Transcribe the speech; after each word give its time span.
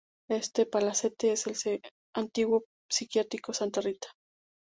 Este 0.31 0.65
palacete 0.65 1.31
es 1.33 1.45
el 1.45 1.79
antiguo 2.15 2.63
psiquiátrico 2.89 3.53
"Santa 3.53 3.81
Rita". 3.81 4.07